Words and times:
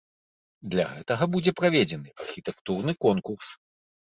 Для 0.71 0.85
гэтага 0.93 1.27
будзе 1.35 1.53
праведзены 1.61 2.09
архітэктурны 2.25 2.93
конкурс. 3.07 3.47